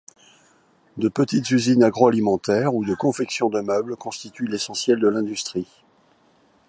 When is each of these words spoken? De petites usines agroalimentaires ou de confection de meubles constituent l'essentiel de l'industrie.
De 0.97 1.09
petites 1.09 1.51
usines 1.51 1.83
agroalimentaires 1.83 2.73
ou 2.73 2.83
de 2.83 2.95
confection 2.95 3.49
de 3.49 3.61
meubles 3.61 3.95
constituent 3.95 4.47
l'essentiel 4.47 4.99
de 4.99 5.07
l'industrie. 5.07 5.67